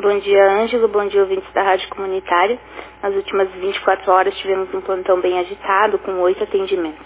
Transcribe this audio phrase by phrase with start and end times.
[0.00, 0.86] Bom dia, Ângelo.
[0.86, 2.56] Bom dia, ouvintes da Rádio Comunitária.
[3.02, 7.04] Nas últimas 24 horas tivemos um plantão bem agitado, com oito atendimentos.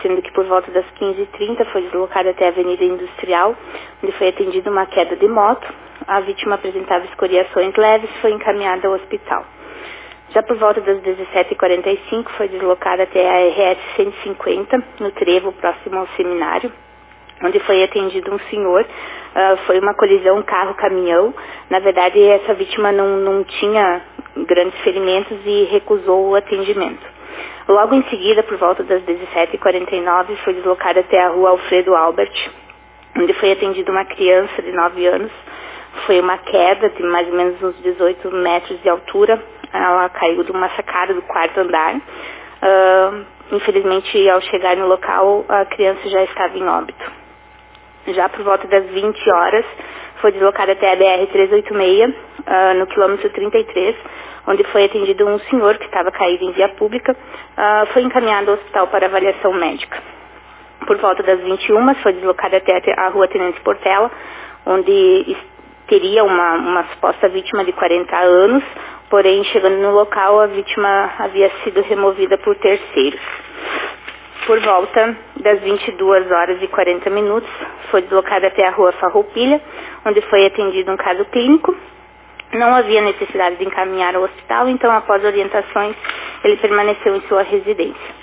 [0.00, 3.56] Sendo que por volta das 15h30 foi deslocado até a Avenida Industrial,
[4.00, 5.66] onde foi atendida uma queda de moto.
[6.06, 9.44] A vítima apresentava escoriações leves e foi encaminhada ao hospital.
[10.32, 16.06] Já por volta das 17h45 foi deslocada até a RS 150, no trevo próximo ao
[16.16, 16.70] seminário,
[17.42, 18.86] onde foi atendido um senhor.
[19.30, 21.34] Uh, foi uma colisão carro-caminhão.
[21.70, 24.02] Na verdade, essa vítima não, não tinha
[24.48, 27.06] grandes ferimentos e recusou o atendimento.
[27.68, 32.50] Logo em seguida, por volta das 17h49, foi deslocada até a rua Alfredo Albert,
[33.16, 35.30] onde foi atendida uma criança de 9 anos.
[36.06, 39.40] Foi uma queda de mais ou menos uns 18 metros de altura.
[39.72, 41.94] Ela caiu de uma sacada do quarto andar.
[41.94, 47.20] Uh, infelizmente, ao chegar no local, a criança já estava em óbito
[48.08, 49.64] já por volta das 20 horas,
[50.20, 53.96] foi deslocada até a BR-386, uh, no quilômetro 33,
[54.46, 58.56] onde foi atendido um senhor que estava caído em via pública, uh, foi encaminhado ao
[58.56, 60.02] hospital para avaliação médica.
[60.86, 64.10] Por volta das 21, foi deslocada até a rua Tenente Portela,
[64.66, 65.36] onde
[65.86, 68.64] teria uma, uma suposta vítima de 40 anos,
[69.08, 73.20] porém, chegando no local, a vítima havia sido removida por terceiros
[74.50, 77.48] por volta das 22 horas e 40 minutos,
[77.90, 79.60] foi deslocada até a rua Farroupilha,
[80.04, 81.74] onde foi atendido um caso clínico.
[82.52, 85.94] Não havia necessidade de encaminhar ao hospital, então, após orientações,
[86.42, 88.20] ele permaneceu em sua residência.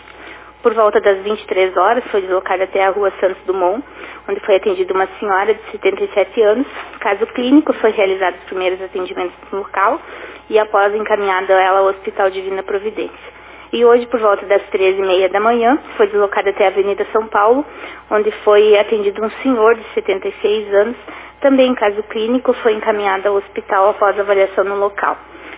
[0.61, 3.81] Por volta das 23 horas, foi deslocada até a rua Santos Dumont,
[4.27, 6.67] onde foi atendida uma senhora de 77 anos.
[6.99, 10.01] Caso clínico, foi realizado os primeiros atendimentos no local
[10.49, 13.26] e após encaminhada ela ao Hospital Divina Providência.
[13.73, 17.65] E hoje, por volta das 13h30 da manhã, foi deslocada até a Avenida São Paulo,
[18.09, 20.95] onde foi atendido um senhor de 76 anos,
[21.41, 25.17] também em caso clínico, foi encaminhado ao hospital após avaliação no local.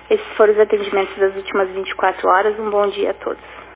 [0.09, 2.59] Esses foram os atendimentos das últimas 24 horas.
[2.59, 3.58] Um bom dia a todos.